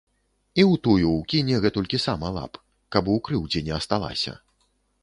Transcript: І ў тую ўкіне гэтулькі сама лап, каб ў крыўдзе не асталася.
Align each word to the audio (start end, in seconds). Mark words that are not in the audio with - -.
І 0.61 0.63
ў 0.63 0.73
тую 0.87 1.11
ўкіне 1.19 1.59
гэтулькі 1.65 2.01
сама 2.07 2.33
лап, 2.39 2.59
каб 2.97 3.03
ў 3.19 3.29
крыўдзе 3.31 3.59
не 3.71 3.79
асталася. 3.79 4.37